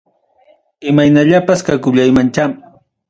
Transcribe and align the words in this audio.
Imaynallapas 0.93 1.63
kakullaymancha. 1.69 2.49